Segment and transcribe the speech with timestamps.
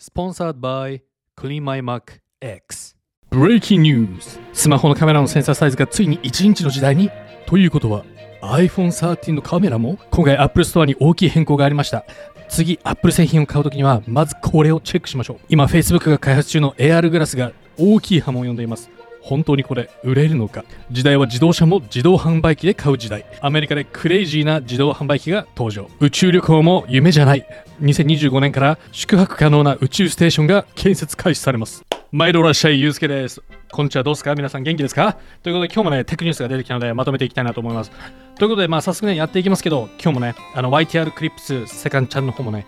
[0.00, 1.00] Sponsored by
[1.36, 2.94] Clean My Mac X.
[3.32, 4.38] Breaking News.
[4.52, 7.10] スマホのカメラのセンサーサイズがついに1インチの時代に。
[7.46, 8.04] ということは
[8.40, 12.04] iPhone 13のカメラも今回 Apple Store に大きい変更がありました。
[12.48, 15.38] 次 Apple 製品を買うときにはまずこれをチェックしましょう。
[15.48, 18.88] 今 Facebook が開発中の AR グラスが大きい波紋を呼んでいます。
[19.28, 20.64] 本当にこれ売れるのか？
[20.90, 23.26] 時代は自動車も自動販売機で買う時代。
[23.42, 25.86] アメリカでクレイジーな自動販売機が登場。
[26.00, 27.46] 宇宙旅行も夢じゃない。
[27.82, 31.84] 2025年から宿泊可能な宇宙ステーションが建設開始されます。
[32.10, 33.42] 毎度いらっしゃいゆうすけです。
[33.70, 34.34] こんにちはどうですか？
[34.34, 35.18] 皆さん元気ですか？
[35.42, 37.90] ということで今日もねテクニュースが出てきたのでまとめていきたいなと思います。
[38.38, 42.66] ということでまあ早速ねやっていきますけど今日もねあの YTR クリップスセカンドチャンの方もね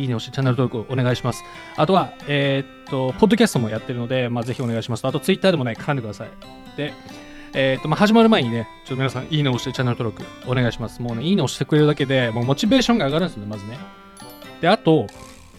[0.00, 1.44] いいね押してチャンネル登録お願いします。
[1.76, 5.04] あとは、えー、っと、ポッドキャストもやってるので、まあ、ぜひお願いします。
[5.06, 6.30] あと、ツイッターでもね、絡んでください。
[6.76, 6.94] で、
[7.52, 11.02] えー、っと、まあ、始まる前にね、ちょっと皆さん、いいね押してチャンネル登録お願いします。
[11.02, 13.78] もうね、いいね押してくれるだけで、もうモチベーションが上がるんですよね、まずね。
[14.60, 15.06] で、あと、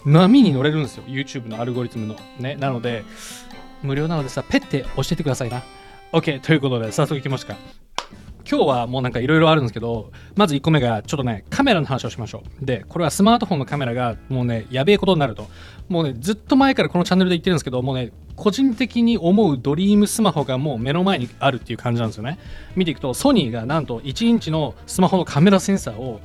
[0.04, 2.16] 波に乗れるんですよ、YouTube のアルゴリズムの。
[2.38, 3.04] ね、なので、
[3.82, 5.62] 無料なのでさ、ペッて教えてくださいな。
[6.12, 7.56] OK、ということで、早速いきますか。
[8.52, 12.66] 今日はもうなんかいろいろあるんですけど、まず1個目がちょっとね、カメラの話をしましょう。
[12.66, 15.48] で、これはスマートフォンのカメラがもうね、やべえことになると。
[15.88, 22.38] もうね、ずっと前からこのチャンネルで言ってるんですけど、もうね、個人的に思うドリームスマホがもう目の前にあるっていう感じなんですよね。
[22.76, 26.20] 見ていくと、ソニーがなんと1インチのスマホのカメラセンサーを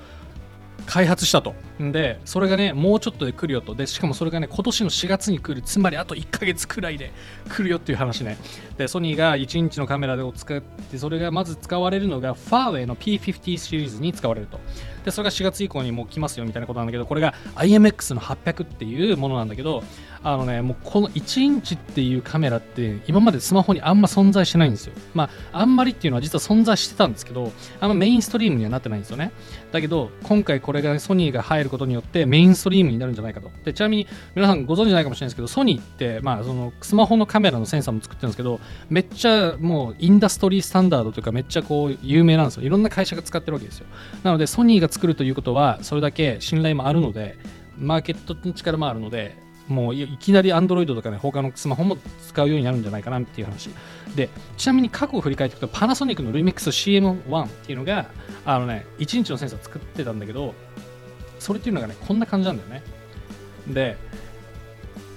[0.88, 1.54] 開発したと。
[1.80, 3.76] で、それがね、もうちょっとで来るよと。
[3.76, 7.12] で、しかもそれがね、今年の4月に来る、つまりあと1ヶ月くらいで
[7.50, 8.38] 来るよっていう話ね。
[8.78, 14.60] で、ソニーが1インチのカメラを使って、それがまず使われるのが、ファーウェイの P50 シリーズに使われると。
[15.08, 19.82] で、それが4月以降にもう来ますよみたいなことなんだけど、これが IMX の800っていうものなんだけど、
[20.22, 24.94] あのね、もうこの1インチっていうカメラって今までスマホにあんま存在してないんですよ。
[25.14, 29.32] まあ、あんまりっていうのは実は存在してたんですけど、あんまメインストリームにはなってないんですよね。
[29.72, 33.50] だけど、今回これがソニーが入ることによってメインストリームになるんじゃないかと。
[33.64, 42.64] で、ちなみに皆さんご存知ないかもしれないですけど、ソニーって、まあ、そのスマホのカメラのセンサーも作ってるんですけど、めっちゃもうインダストリースタンダードというかめっちゃこう有名なんですよ。
[42.64, 43.86] いろんな会社が使ってるわけですよ。
[44.24, 47.38] なので、ソニーが作るということは、それだけ信頼もあるので、
[47.78, 49.38] マーケットの力もあるので、
[49.68, 51.98] もういきなり Android とかね、他のスマホも
[52.28, 53.70] 使うようになるんじゃないかなっていう話。
[54.16, 58.08] で、ちなみに過去を振り返っていくと、パナソニックの Remix CM1 っていうのが、
[58.44, 60.56] あのね、1インチのセンサー作ってたんだけど、
[61.40, 62.82] それっていうのがね、こんな感じなんだよね。
[63.68, 63.98] で、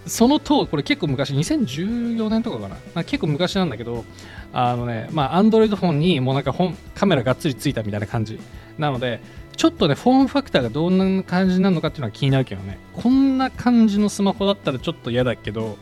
[0.07, 2.69] その当これ結構昔、2014年とかかな。
[2.69, 4.05] なんか結構昔なんだけど、
[4.53, 8.41] あのね、まあ、Android フォンにもうなんか本カメラがっつりついたみたいな感じ。
[8.79, 9.21] なので、
[9.61, 15.77] ちょっとね、フォームファクターがどんな感じなのかっていうのは気になるけどね、こんな感じのスマホだったらちょっと嫌だけど、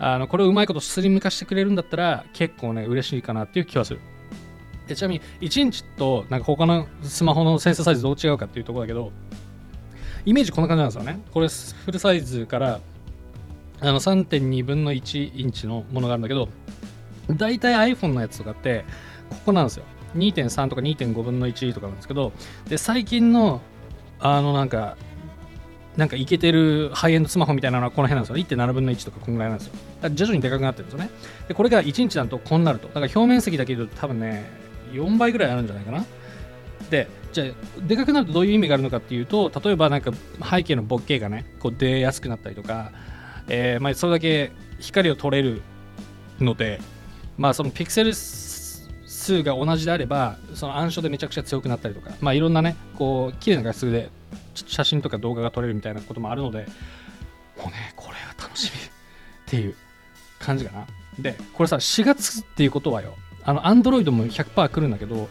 [0.00, 4.00] あのこれをうまいことスリム化してくれるんだったら結構ね、嬉しいかなっていう気はする。
[4.88, 9.12] でちなみに1インチとなんか他のスマホのセンサーサイズどう違うかっていうところだけど、
[10.24, 11.22] イメージこんな感じなんですよね。
[11.32, 12.80] これフルサイズから
[13.78, 16.48] あの3.2分の1インチのものがあるんだけど、
[17.28, 18.84] 大体 iPhone のやつとかって
[19.30, 19.84] ここなんですよ。
[20.16, 22.32] 2.3とか2.5分の1とかなんですけど、
[22.68, 23.60] で最近の
[24.18, 24.96] あのなんか、
[25.96, 28.58] なんかいけてるハイエンドスマホみたいなのはこの辺なんですよ。
[28.58, 29.74] 1.7分の1とかこんぐらいなんですよ。
[29.74, 31.10] だから徐々にでかくなってるんですよね。
[31.48, 32.88] で、これが1インチだとこうなると。
[32.88, 34.48] だから表面積だけで多分ね、
[34.92, 36.04] 4倍ぐらいあるんじゃないかな。
[36.90, 40.12] で、じゃあ、でかくなるとどういう意味があるのかっていうと、例えばなんか
[40.48, 42.92] 背景のボッケがね、こう出やすくなったりとか、
[43.48, 45.62] えー、まあそれだけ光を取れる
[46.40, 46.80] ので、
[47.36, 48.12] まあそのピクセル
[49.20, 54.10] 数が同じであればその暗証でめちゃくちゃ強くなったりとか、まあ、いろんなねこう綺麗な画質で
[54.54, 56.66] 写真とか動画が撮れるみたいなこともあるので
[57.56, 58.82] もうねこれは楽しみっ
[59.46, 59.74] ていう
[60.38, 60.86] 感じかな。
[61.18, 63.14] でこれさ4月っていうことはよ
[63.44, 65.28] あの Android も100%来るんだけど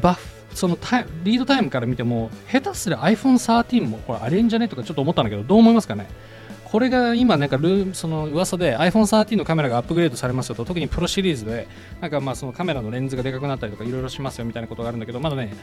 [0.00, 4.68] バフそのタイリードタイムから見ても下手すりゃ iPhone13 もこれありえんじゃね？
[4.68, 6.06] とかちょっと思ったんだけどどう思いますかね？
[6.74, 11.68] これが今なんかルーその噂で iPhone13 のカメラがアップグレードされますよと特にプロシリーズで
[12.00, 15.54] なんかまあそのカメラのレンズがでかくなったりとかいろいろしますよみたいなことがあるんだけどまだね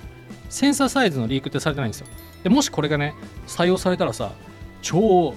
[0.48, 2.08] センサーサイズのリークってされてないんですよ。
[2.44, 3.14] でもしこれがね
[3.46, 4.32] 採用されたらさ
[4.82, 5.36] 超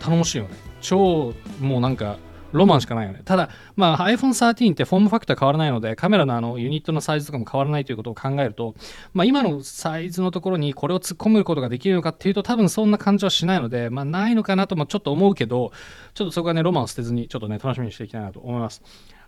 [0.00, 0.50] 頼もしいよね。
[0.80, 2.18] 超もうなんか
[2.52, 3.22] ロマンしかないよね。
[3.24, 8.74] ただ、まあ、iPhone 13ってフォームファクター変わらないので、カメラのあのユニットのサイズとかも変わらないということを考えると、
[9.12, 15.72] まあ、今のサイズのところにこれを突っ込むことができるのかっていうと、多分そんな感じはしないので、まあ、ないのかなともちょっと思うけど、
[16.14, 18.82] ちょっとそこはね、ロマンを捨てずに、ちょっとね、楽しみにしていきたいなと思います。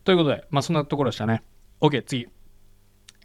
[0.04, 1.42] ということで、まあ、そんなところでしたね。
[1.80, 2.28] OK、次。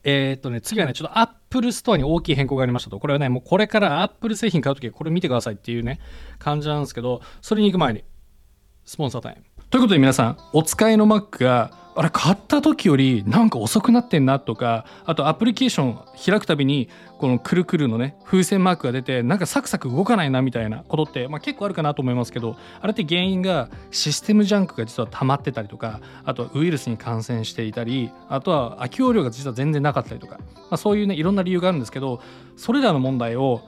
[0.04, 3.00] えー、っとね、次はね、ちょっと Apple Store に大きい変更がありましたと。
[3.00, 6.00] これはね、もうこれから Apple 製品買うときはこれ見てくださいっていうね、
[6.40, 8.04] 感じなんですけど、それに行く前に、
[8.84, 9.53] スポンサータイム。
[9.74, 32.22] ということで皆さん、お使いの Mac があれ買った時よりなんか遅くなってんなとかあとアプリケーション開くたびにこのくるくるのね風船マークが出てなんかサクサク動かないなみたいなことって、まあ、結構あるかなと思いますけどあれって原因がシステムジャンクが実は溜まってたりとかあとはウイルスに感染していたりあとは空き容量が実は全然なかったりとか、まあ、そういうねいろんな理由があるんですけど
[32.58, 33.64] それらの問題を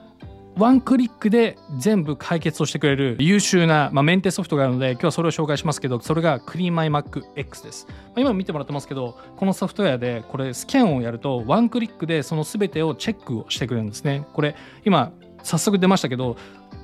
[0.58, 14.26] ワンクリックで全部解決をしてくれる優秀な、まあ、メンテソフトがあるので今日はそれを紹介しますけどそれが CleanMyMacX です、まあ、今見てもらってますけどこのソフトウェアでこれスキャンをやるとワンクリックでその全てをチェックをしてくれるんですね。
[14.32, 14.56] これ
[14.86, 15.12] 今
[15.42, 16.36] 早速出ましたけど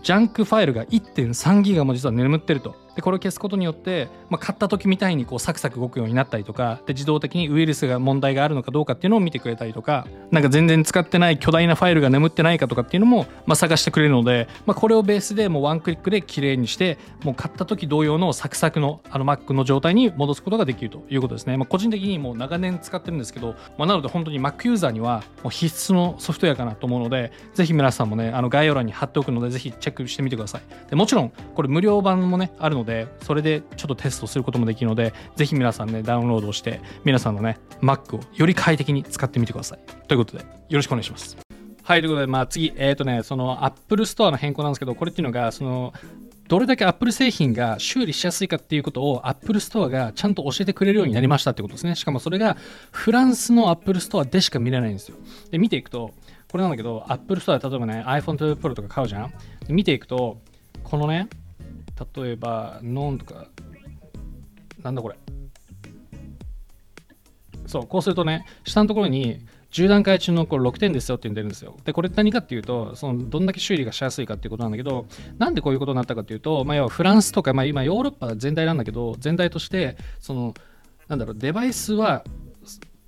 [0.02, 2.76] ジャンクファイルが1.3ギガも実は眠ってると。
[2.94, 30.62] でこれを消すことによって、まあ、買った時みたいにこうサクサク動くようになったりとかで自動的にウイルスが問題があるのかどうかっていうのを見てくれたりとかなんか全然使ってない巨大なファイルが眠ってないかとかっていうのも、まあ、探してくれるので、まあ、これをベースでもうワンクリックで綺麗にしてもう買った時同様のサクサクのあの Mac の状態に戻すことができるということですね、まあ、個人的にもう長年使ってるんですけど、まあ、なので本当に Mac ユーザーにはもう必須のソフトウェアかなと思うのでぜひ皆さんもねあの概要欄に貼っておくのでぜひチェックしてみてください。
[30.90, 39.79] でもちろんこれ無料版もねあるのででそれでちょっとテストすることもできるので、ぜひ皆さんね、ダウンロードして、皆さんのね、Mac をより快適に使ってみてください。
[40.06, 41.37] ということで、よろしくお願いします。
[41.82, 45.93] はい、ということで、まあ次、えっ、ー、とね、その Apple Store の変更なんですけど、これっていうのが、その、
[46.49, 51.94] どれだけ Apple 製品が修理しやすいかっていうことを Apple Store がちゃんと教えてくれるようになりましたってことですね。
[51.94, 52.56] しかもそれが
[52.90, 55.17] フランスの Apple Store でしか見れないんですよ。
[55.50, 56.12] で、見ていくと、
[56.50, 59.32] これなんだけど、Apple Store で例えばね、iPhone 12 Pro とか買うじゃん。
[59.67, 60.43] で見ていくと、
[60.84, 61.29] このね、
[62.16, 63.46] 例えば、ノンとか
[64.82, 65.16] なんだこれ
[67.66, 71.76] そうこうするとね下のところに10段階中のこれ6点ですよって言うんですよ。
[71.84, 75.06] で、これ何かっていうと、そのどんだけ修理がしやすいかっていうことなんだけど、
[75.38, 80.55] なんでこういうことになったかっていうと、まあ、要はフランスとか、まあ、今ヨーロッパ全体なんだけど、全体として、その、
[81.08, 82.22] なんだろう、デバイスは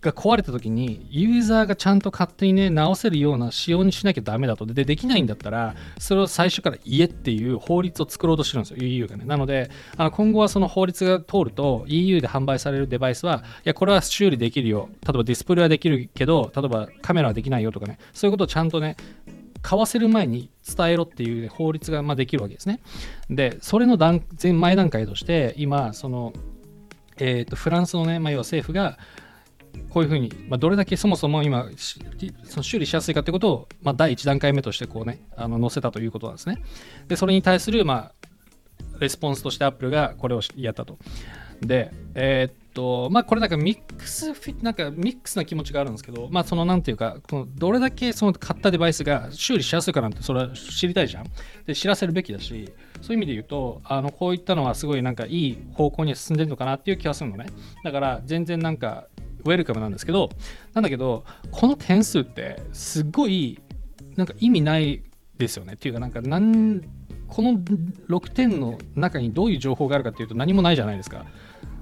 [0.04, 4.66] が壊れた時にユーザーがちゃんと勝手にね直せるような仕様にしなきゃダメだと。
[4.66, 9.24] でできないんだったらそれを最初から言えっていう法律を作ろうとしてるんですよ EU がね。
[9.24, 14.88] なのであの今後はその法律が通ると EU で販売されるデバイスはいやこれは修理できるよ。
[15.02, 17.98] 例えばディスプレイはできるけど例えばカメラはできないよとかね。
[18.12, 18.96] そういうことをちゃんとね
[19.64, 22.80] 買わせる前に伝えろっていう法律がまできるわけですね。
[23.30, 26.34] で、それの段前段階として、今、その、
[27.16, 28.98] えーと、とフランスのね、まあ、要は政府が、
[29.90, 31.68] こういうふうに、まあ、どれだけそもそも今
[32.44, 36.62] その修理しやすいかということを、まあ、第1段階目としてこう、ね、あの載せたということなんですね。
[37.08, 40.98] でそれに対する、まあ、レスポンスとしてアップルがこれをやったと。
[41.60, 51.26] で、えー、っと、まあ、これなんかミックスフィなんかミックスな気持ちがあるんですけど、まあ、そのなんていうか、このどれだけその買ったデバイスが修理しやすいかなんて、それは知りたいじゃん。
[51.66, 57.46] で、知らせるべきだし、そういう意味で言うと、あのこういったのはすごいなんかいい方向に進んでるのかなっていう気がするのね。
[57.84, 59.06] だから、全然なんか
[59.44, 60.30] ウェルカムなんですけど
[60.72, 63.60] なんだけどこの点数ってすっごい
[64.16, 65.02] なんか意味ない
[65.38, 65.74] ですよね。
[65.74, 66.80] っていうかなんかなん
[67.26, 67.54] この
[68.08, 71.26] 6点の中にどういう情報があるかっていうと何もないじゃないですか。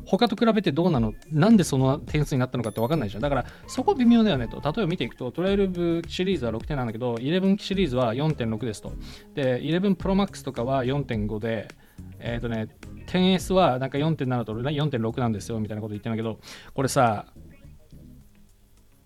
[0.04, 1.14] 他と比べてどうなの？
[1.30, 3.22] なんでその点数になったのかって分かんないじゃん。
[3.22, 4.60] だからそこ微妙だよねと。
[4.60, 8.92] 例えば見ていくと12シリーズは6点なんだけど11シリーズは4.6ですと。
[9.34, 11.68] で11 Pro Max とかは4.5で
[12.18, 12.68] えっ、ー、とね
[13.06, 16.40] 10S はなんか4.7と4.6なんですよみたいなこと言ってんだけど
[16.74, 17.26] これさ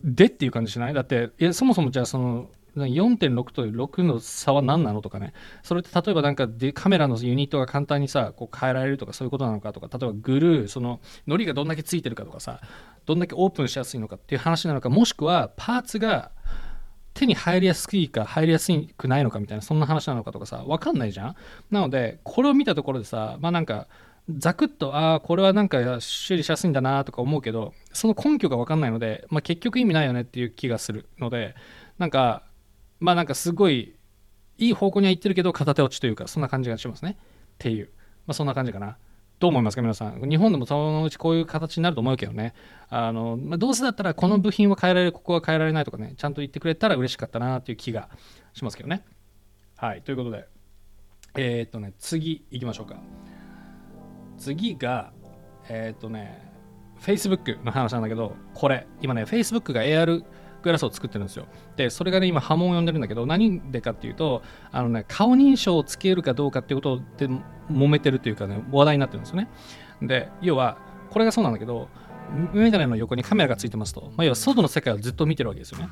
[0.06, 0.94] でっていう感じしない？
[0.94, 5.32] だっていやそもそもじゃあその4.6と6の差は何なのとかね。
[5.62, 9.88] それって例えばなんかでカメラのユニットが簡単にさこう変えられるとかそういうことなのかとか。
[9.99, 12.61] 例えばグルーそののりがどんだけついてるかとかさ
[13.04, 14.90] どんだけオープンしやすいのかっていう話なのか。
[14.90, 16.30] もしくはパーツが
[17.14, 21.37] 手に入りやすいか入りやすくないのかみたいなそんな話なのかとかさ分かんないじゃん。
[21.71, 23.88] なのでこれを見たところでさまあなんか
[24.28, 31.54] ザクッとああこれはなんか修理しやすいんだなとか思うけどその根拠が分かんないので、まあ、結局意味ないよねっていう気がするので
[31.99, 32.42] なんか
[32.99, 33.95] まあなんかすごい
[34.59, 37.16] いい方向には行ってるけど片手落ちというかそんな感じがしますね。
[37.21, 37.23] っ
[37.59, 37.90] ていう、
[38.26, 38.97] まあ、そんな感じかな。
[39.38, 40.28] どう思いますか皆さん。
[40.28, 42.54] 日本でもそのうちこういう形になると思うけどね。
[42.88, 48.09] あの、まあ、どうせだったらこの部品は変えられるここは変えられないとかねちゃんと言ってくれたら嬉しかったなっていう気が
[48.54, 49.04] しますけどね。
[49.76, 50.02] はい。
[50.02, 50.49] ということで。
[51.38, 52.97] えー、っとね次行きましょうか。
[54.38, 55.12] 次が、
[55.69, 56.52] えっ、ー、とね、
[57.00, 60.25] Facebook の話なんだけど、これ、今ね、Facebook が AR
[60.62, 61.47] グラスを作ってるんですよ。
[61.76, 67.28] で、それがね、今波紋を呼んでるんだけど、何でかっていうと、あのね、顔認証をつけるかどうかっていうことで
[67.71, 69.49] 揉めてるというかね、話題になってるんですよね。
[70.02, 70.78] で、要は、
[71.11, 71.88] これがそうなんだけど、
[72.52, 75.88] メガネの横にカメラがついてますと、まあ、要は外の世界をずっと見てるわけですよね。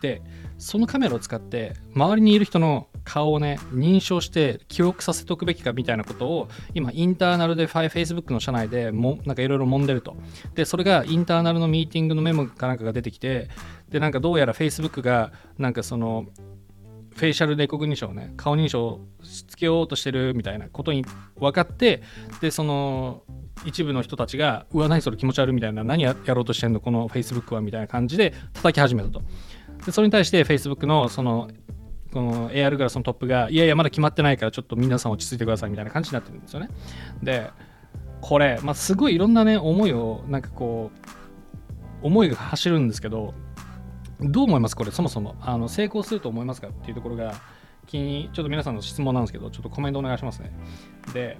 [0.00, 0.22] で
[0.58, 10.16] そのカメラを使って周りにいる人の顔をね認証して記録させておくべきかみたいなことを今インターナルで Facebook の社内でもなんかいろいろ揉んでると。
[10.54, 13.48] でそれがインターナルのミーティングのメモかなんかが出てきて
[13.88, 16.26] でなんかどうやら Facebook がなんかその
[17.16, 21.04] フェイシャルレコグニションね顔認証をつけようとしてるみたいなことに
[21.36, 22.02] 分かって
[22.40, 23.22] でその
[23.64, 29.22] 一部の人たちがうわ何それ気持ち悪いみたいな何やろうとしてんのこの Facebook はみたいな感じで叩き始めたと。
[29.84, 31.48] でそれに対して Facebook のその
[32.12, 36.68] この AR グラスのトップがいやいやまだ決まってないからちょっと皆さん落ち着いてくださいみたいな感じになってるんですよね。
[37.22, 37.50] で
[38.20, 40.90] これ、まあ、すごいいろんなね思いをなんかこ
[42.02, 43.32] う思いが走るんですけど
[44.20, 44.76] どう思います？
[44.76, 45.36] これそもそも。
[45.40, 47.34] あの成功すると思いますかっていうところが
[47.86, 50.52] 気にちょっと皆さんの質問なんですけどちょっとコメントお願いしますね。
[51.14, 51.38] で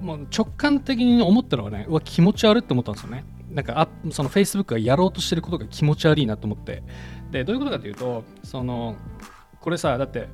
[0.00, 3.24] もう直感的に思ったのはねうわ気持ち悪いって思ったんですよね。
[3.50, 6.82] なんかあその Facebook がやろうとしてることが気持ち悪いなと思って。
[7.30, 8.96] でどういうことかというとその
[9.60, 10.28] これさだって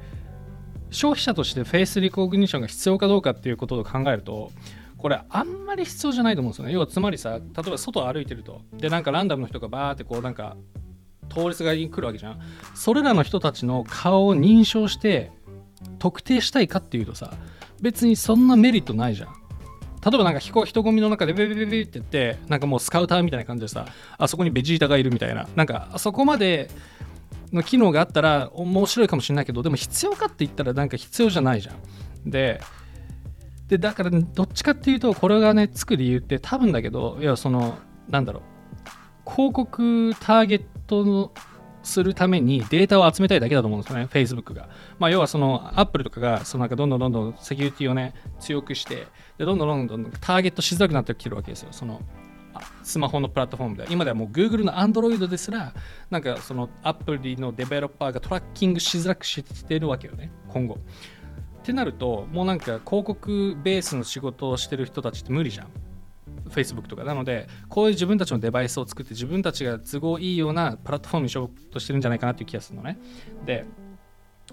[0.91, 4.53] 消費者としてフェイスリコグニションが必要かどうかっていうことを考えると
[4.99, 6.73] これあんまり必要じゃないと思うんですよね。
[6.73, 8.63] 要はつまりさ例えば外を歩いてると。
[8.73, 10.57] でなんかランダムの人がバーってこうなんか
[11.29, 12.41] 通りすがりに来るわけじゃん。
[12.75, 15.33] それらの人たちの顔を認証して
[15.99, 17.33] 特定したいかっていうとさ
[17.81, 19.46] 別にそんなメリットないじゃん。
[20.09, 23.87] 例えばなんか人混みの中でベベベベって言ってなんかもうスカウターみたいな感じでさ
[24.17, 25.49] あそこにベジータがいるみたいな。
[25.57, 26.71] なんかそこまで
[27.53, 32.31] の機能があったら面白いかもしれないけどでも必要かって言ったらなんか必要じゃないじゃん。
[32.31, 32.61] で
[33.67, 38.43] でだからどっちかっていうとこれがねつく理由って多分だけどいやそのなんだろう。
[39.29, 41.33] 広告ターゲットの
[41.87, 44.69] するためにデータを集めたいだけだと思うんですよね、Facebook が。
[44.99, 49.07] まあ、要はその Apple とかがそのなんかどんどんどんどんセキュリティをね強くして
[49.39, 51.69] でどんどんどんどんターゲットしづらくなってきてるわけですよ。
[51.71, 52.01] その
[52.83, 55.75] スマホのプラットフォームで今ではもう Google の Android ですら
[56.11, 60.79] なんかそのアプリのデベロッパーがトラッキングしづらくしてるわけよね今後。
[61.63, 65.67] ってなるともうなんか広告ベースの仕事をしてる人たちって無理じゃん。
[66.51, 72.99] Facebook とかなのでこういう自分たちのデバイスを作って自分たちが都合いいようなプラットフォームにしようとしてるんじゃないかなっていう気がするのね。
[73.45, 73.67] で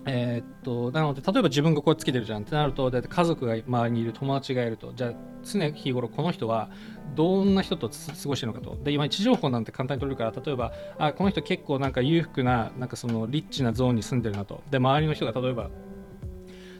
[0.05, 6.69] えー、っとなので例えば自分がこうつけてるじゃんってなるとだって家族が周りにいる友達がいるとじゃあ常日頃この人は
[7.15, 7.95] どんな人と過
[8.27, 8.77] ごしてるのかと。
[8.83, 14.63] で今位置情報なんて簡単に取れるから例えばあこの人結構なんか裕福ななんかそのリッチなゾーンに住んでるなと。
[14.71, 15.69] で周りの人が例えば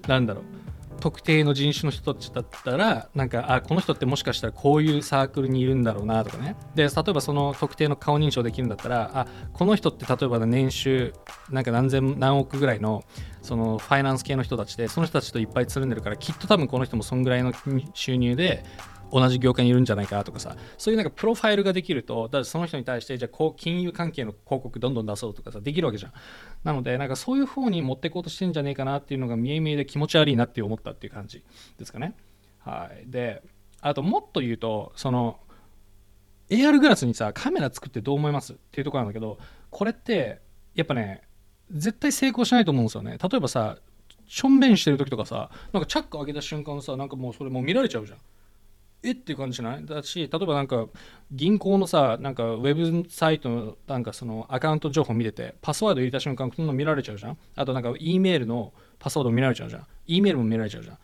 [0.07, 0.62] なんだろう。
[1.03, 6.55] 特定の人種の人たちだったらなんかあこの人ってもしかしたらこういうサークルにいるんだろうなとかね。
[6.75, 11.13] で例えばその特定の顔認証できるんだったらあこの人って例えば年収
[11.49, 13.03] なんか何千何億ぐらいの
[13.41, 17.51] そのファイナンス系の人たちでその人たちといっぱいつるんでるからきっと多分この人もそんぐらいの
[17.93, 18.63] 収入で
[19.13, 26.13] 同じ業界にいるんじゃないかとかさそういうなんかプロファイルができるとだその人に対してじゃあこう金融関係の広告どんどん出そうとかさできるわけじゃん。
[26.63, 31.43] なのでなんかそういう方に持っていこうとしてんじゃねえかなっていうのが見え見えで気持ち悪いなって思ったっていう感じ
[31.77, 32.15] ですかね。
[32.59, 33.09] はい。
[33.09, 33.43] で
[33.81, 35.39] あともっと言うとその
[36.49, 39.37] AR グラスにさカメラ作ってどう思いますっていうとこなんだけど
[39.69, 40.41] これって
[40.73, 41.21] やっぱね
[41.71, 43.17] 絶対成功しないと思うんですよね。
[43.21, 43.77] 例えばさ
[44.25, 48.19] しょんべんしてる時とかさなんかチャック開けた瞬間さなんかもうそれもう見られちゃうじゃん。
[49.03, 49.85] えっていう感じじゃない？
[49.85, 50.87] だし例えばなんか
[51.31, 57.37] 銀行のさなんかウェブサイトのなんかそのアカウント情報見ててパスワード入れた瞬間そんなの見られちゃうじゃん？
[57.55, 60.97] あとなんか E メールのパスワード見られちゃうじゃん？E メールも見られちゃうじゃん。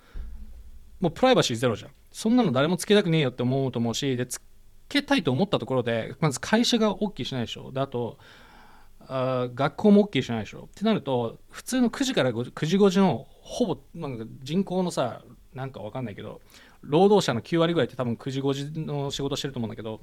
[0.99, 1.91] もうプライバシーゼロじゃん。
[2.11, 4.41] そんなの誰もつけたくねえよって思うと思うしでつ
[4.87, 7.71] けたいと思ったところでまず会社が OK しないでしょ？
[7.71, 8.17] であと
[9.07, 10.67] あ学校も OK しないでしょ？
[10.71, 15.21] ってなると普通の9時から9時5時のほぼなんか人口のさ
[15.53, 16.41] なんかわかんないけど
[16.81, 20.01] 労働者の9割ぐらいって多分9時5時の仕事してると思うんだけど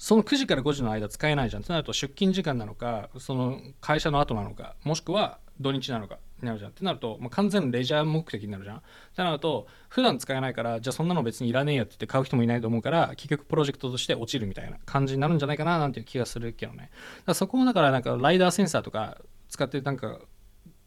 [0.00, 1.62] その9時から5時の間使えないじゃん。
[1.62, 6.70] となると出勤時間なのかその会社の後なのかもしくは土日なのかになるじゃん。
[6.70, 8.76] ってなると、まあ、完全レジャー目的になるじゃん。
[8.78, 8.80] っ
[9.14, 16.78] てなると普段使えないからじゃあそんなの別にいらねえよって言って買う人もいないと思うから結局プロジェクトとして落ちるみたいな感じになるんじゃないかななんていう気がするけどね。
[16.78, 16.92] だか
[17.26, 19.18] らそこもだからなんかライダーセンサーとか
[19.50, 20.18] 使ってなんか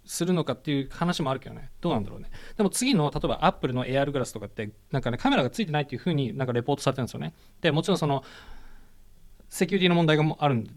[0.05, 1.69] するのかっていう話もあるけどね。
[1.81, 2.29] どうなんだろうね。
[2.57, 7.33] でも次の例えばアップルの AR グラスとかってなんかねカメラがついてないっていうふうになんかレポートされてるんですよね。
[7.61, 8.23] でもちろんその
[9.49, 10.67] セキュリティの問題がある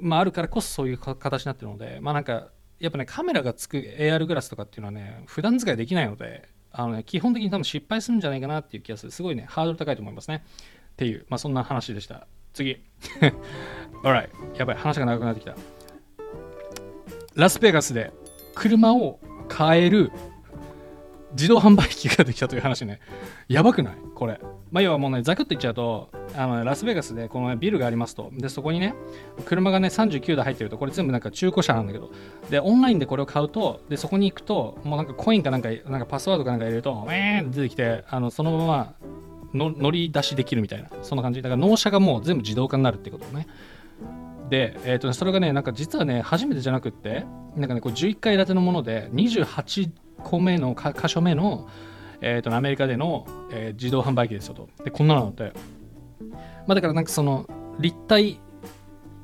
[0.00, 2.48] まあ、あるからこそそういう形になってるのでまあなんか
[2.80, 9.12] やっぱねカメラがつく AR グラスとかっていうのはね普段使いできないのであの、ね、基本的に多分失敗するんじゃないかなっていう気がする。
[9.12, 10.44] すごいねハードル高いと思いますね。
[10.92, 12.26] っていうまあそんな話でした。
[12.52, 12.82] 次。
[14.02, 15.54] Alright やばい話が長くなってきた。
[17.34, 18.12] ラスベガスで
[18.54, 19.18] 車を
[19.48, 20.12] 買える
[21.32, 23.00] 自動販売機ができたという話ね。
[23.48, 23.94] やばくない？
[24.14, 24.40] これ。
[24.70, 28.30] まあ、要はもうね、ざくっと言っちゃうと、あの、ラスベガスでこの、ビルがありますと。
[28.32, 28.94] で、そこにね、
[29.44, 32.10] 車がね、39台入ってると、これ全部なんか中古車なんだけど、
[32.48, 38.94] で、オンラインでこれを買うと、で、そこに行くと、もうなんかコインかなんか、なんかパスワードかなんか入れると、えーって出てきて、あの、そのまま
[39.52, 41.42] の乗り出しできるみたいな、そんな感じ。
[41.42, 43.46] だから納車がもう全部自動化になるってことね。
[44.52, 47.24] で、えーとね、それがね、なんか実はね、初めてじゃなくって、
[47.56, 51.70] なんかね、こう11階建てのもので、28個目の箇所目の、
[52.20, 54.68] えーと、アメリカでの、えー、自動販売機ですよと。
[54.84, 55.54] で、こんなのって。
[56.66, 57.48] まあ、だからなんかその
[57.80, 58.40] 立体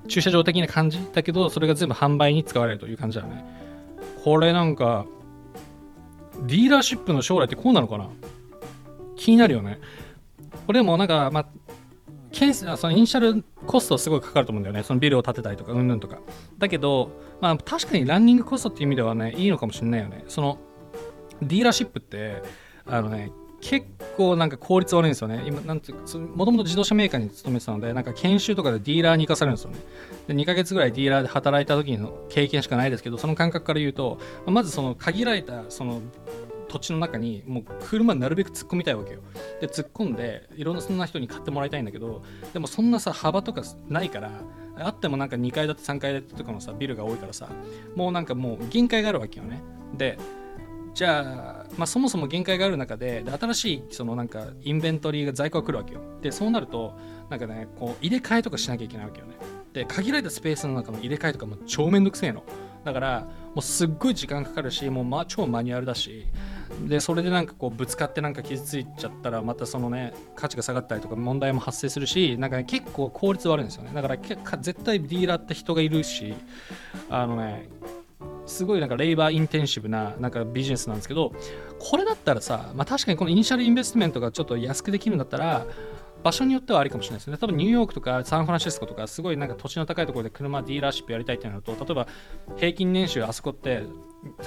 [0.08, 3.44] 駐車場的な感じだけど、それが全部販売に使われるという感じだね。
[4.24, 5.04] これなんか、
[6.46, 8.08] ディーラーシップの将来ってこうなのかな？
[9.14, 9.78] 気になるよね。
[10.66, 11.46] これもなんか、まあ、
[12.32, 14.82] ケースそのイニシャルコストすごいかかると思うんだよね。
[14.82, 16.18] そのビルを建てたりとか、うんぬんとか。
[16.58, 20.24] だけど、まあ確かにランニングコストっていう意味ではね、いいのかもしれないよね。
[20.28, 20.58] その
[21.42, 22.42] ディーラーシップって、
[22.86, 23.30] あのね、
[23.60, 25.42] 結構なんか効率悪いんですよね。
[25.46, 25.98] 今、なんて、も
[26.46, 29.78] ともと自動車メーカーに勤めてたので、なんか研修とかでディーラーに行かされるんですよね。
[30.28, 36.00] で、2ヶ月ぐらいディーラーで働いた時の経験しかないですけど、その感覚から言うと、まずその限られた、その、
[36.68, 39.20] 土地の中にもう車なるべく突っ込みたいわけよ。
[39.60, 42.22] で突っ込んでいろんなそんな人に買ってもらいたいんだけど
[42.52, 44.30] でもそんなさ幅とかないから
[44.76, 47.48] あってもなんか2階建て3階建てとかのさビルが多いからさ
[47.96, 49.62] もうなんかもう限界があるわけよね。
[49.96, 50.18] で
[50.94, 56.00] じゃあ、まあ、そもそも限界がある中でで新しいそのなんかインベントリーが在庫が来るわけよ。
[56.20, 56.98] でそうなると
[57.30, 59.36] なんかねこう入れ替えとかしなきゃいけないわけよね。
[59.72, 62.42] で限られたスペースの中の入れ替えとかも超めんどくせえの。
[62.84, 66.26] だからもうすっごい時間かかるしもう、ま、超マニュアルだし
[66.86, 73.90] でそれでなんかこうぶつかってなんか傷ついちゃったらまたそのね価値が下がったりとか問題も発生するしなんか、ね、結構効率悪いんですよね。
[73.94, 76.34] だから結果絶対ディーラーって人がいるし
[77.10, 77.68] あのね
[78.46, 81.32] すごいなんかレイバーインテンシブななんかビジネスなんですけど
[81.78, 85.66] これだったらさ、まあ、確かにこのイニシャルインベストメントがちょっと安くできるんだったら
[86.22, 87.38] 場所によってはありかもしれないですね。
[87.38, 92.08] 多分ニューヨークとかサンフランシスコとかすごいなんか土地の高いところで車ディーラーシップやりたいってなると例えば
[92.56, 93.82] 平均年収あそこって例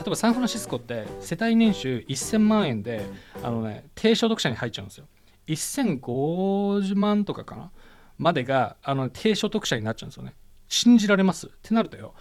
[0.05, 3.05] えばサンフランシスコって世帯年収1000万円で
[3.41, 5.07] あのね低所得者に入っちゃうんですよ。
[5.47, 7.71] 1050万とかかな？
[8.17, 10.35] までがあの低所得者になっちゃうんですよね。
[10.67, 11.47] 信じられます？
[11.47, 12.13] ってなるとよ。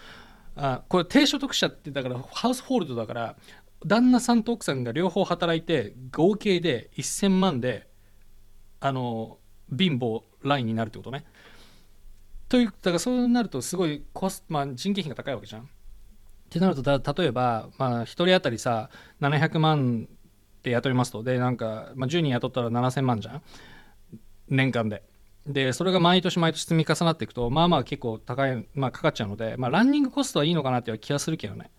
[0.56, 3.36] あこれ低所得者ってだからハウスホールドだから
[3.84, 7.88] 旦那さんと奥さんが両方働いて合計で1000万で
[8.80, 9.38] あの
[9.76, 11.24] 貧乏ラインになるってことね。
[12.48, 15.62] というだからそうなるとすごいコス、まあ、人件費が高いわけじゃん。
[15.62, 15.66] っ
[16.50, 20.08] てなるとだ例えば、まあ、1人当たりさ700万
[20.64, 23.42] で雇いますとでなんか、まあ、10人雇ったら7000万じゃん
[24.48, 25.02] 年間で。
[25.46, 31.70] でそれが毎年毎年積み重なっていくとまあまあ結構高い、まあ、かかっちゃうので、まあ、ランニングコストはいいのかなっていう気がするけどね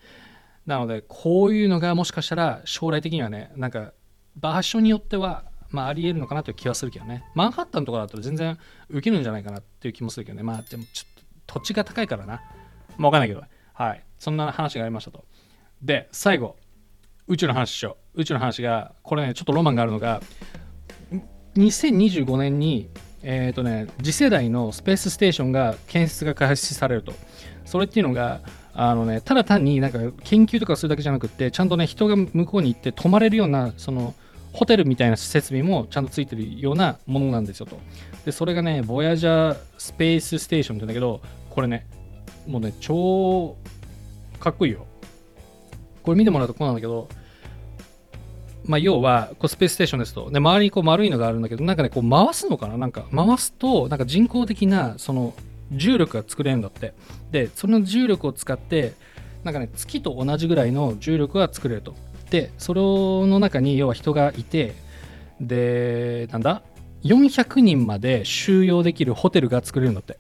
[0.66, 3.94] なのでこういうのがもしかしたら将来的にはねなんか
[4.36, 7.24] 場所によってはまあ、ありえるのかなという気はするけどね。
[7.36, 8.58] マンハッタンとかだったら全然
[8.90, 10.44] 受けるんじゃないかなっていう気もするけどね。
[10.44, 12.42] まあ、でもちょっと土地が高いからな。
[12.98, 14.04] まあ、わかんないけど、はい。
[14.20, 15.26] そんな話がありましたと。
[15.82, 16.58] で、最後、
[17.28, 18.22] 宇宙の話しよう。
[18.22, 20.22] 宇宙の話が、これね、ちょっとロマンがあるのが、
[21.56, 22.90] 2025年に、
[23.24, 27.14] え、ー、とね、次世代のスペースステーションが建設が開始されると。
[27.66, 28.42] それっていうのが、
[28.74, 34.14] あのね、ただ単になんか研究とかするだけじゃなくて、ちゃんとね、人が向こうに行って泊まれるような、その、
[34.54, 37.80] ホテルみたいな設備もちゃんとついてるようなものなんですよと。
[38.26, 41.88] で、それがね、ボヤジャースペースステーションって言うんだけど、これね、
[42.48, 43.56] もうね、超
[44.40, 44.86] かっこいいよ。
[46.04, 47.08] これ見てもらうとこうなんだけど、
[48.66, 52.78] まあ、要はこうスペースステーションですと、で周りにこう丸いのがあるんだけど、なんかね、こう回すのかな？
[52.78, 55.34] なんか回すと、なんか人工的なその
[55.72, 56.94] 重力が作れるんだって。
[57.32, 58.94] で、その重力を使って、
[59.44, 61.96] なんかね、月と同じぐらいの重力が作れると。
[62.32, 64.74] でその中に要は人がいて
[65.40, 66.64] でなんだ
[67.04, 70.18] ？400人まで収容できるホテルが作れるんだって。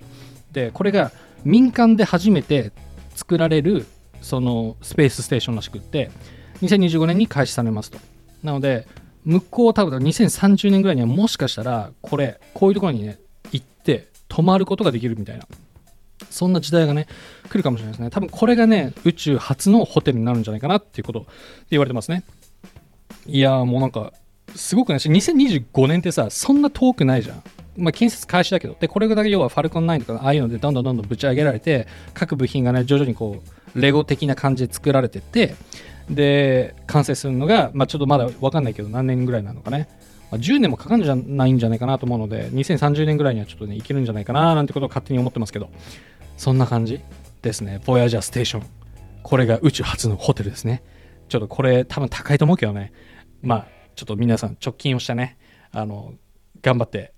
[0.52, 1.12] でこれが
[1.45, 2.71] 民間で初めて
[3.15, 3.86] 作られる
[4.21, 6.12] そのスペースステーションらしくって
[6.62, 7.97] 2025年に開始されますと。
[8.43, 8.88] なので
[9.24, 13.19] 向こう多分2030年ぐらいにはもしかしたらこれこういうところにね
[13.52, 15.47] 行って泊まることができるみたいな。
[16.31, 17.07] そんな時代がね、
[17.49, 18.09] 来るかもしれないですね。
[18.09, 21.27] 多分これがね、宇宙初のホテルになるんじゃないかなっていうこと
[21.69, 22.23] 言われてますね。
[23.27, 24.13] いやーもうなんか、
[24.55, 27.43] すごくね、2025年ってさ、そんな遠くないじゃん。
[27.77, 33.41] まあ、建設開始だけど、で、これだけ要はファルコン9とか、ああいうのでどんどんどんどんぶち上げられて、各部品がね、徐々にこ
[33.75, 35.55] う、レゴ的な感じで作られてって、
[36.09, 39.87] で、完成するのが、まあ、ちょっとまだわかんないけど、何年ぐらいなのかね。
[40.31, 45.69] まあ、10年もかかるんじゃないんじゃないかなと思うので、2030年ぐらいにはちょっとね、いけるんじゃないかななんてことを勝手に思ってますけど、
[46.41, 46.99] そんな感じ
[47.43, 47.80] ですね。
[47.86, 48.63] ボヤジャーステーション。
[49.21, 50.82] これが宇宙初のホテルですね。
[51.30, 52.93] ちょっとこれ多分高いと思うけどね。
[53.43, 55.38] まあちょっと皆さん直近をしたね
[55.71, 56.15] あの
[56.63, 57.13] 頑張って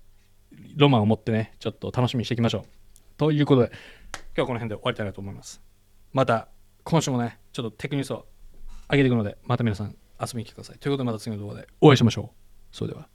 [0.76, 2.62] ロマンを持ってねちょっと楽しみにしていきましょう
[3.16, 5.62] ということで今日はこの辺で終わりたいなと思います
[6.12, 6.48] また
[6.82, 8.26] 今週もねちょっとテクニュースを
[8.90, 13.08] 上げていくのでまた皆さん遊びに来てくださいということでまた次の動画でお会いしましょうそれでは